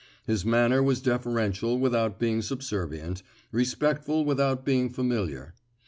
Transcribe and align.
His 0.25 0.43
manner 0.43 0.81
was 0.81 0.99
deferential 0.99 1.77
without 1.77 2.17
being 2.17 2.41
subservient, 2.41 3.21
respectful 3.51 4.25
without 4.25 4.65
being 4.65 4.89
familiar. 4.89 5.53